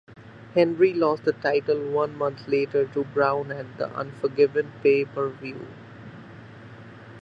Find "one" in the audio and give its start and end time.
1.91-2.17